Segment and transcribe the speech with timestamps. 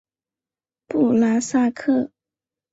[0.87, 2.09] 布拉萨克。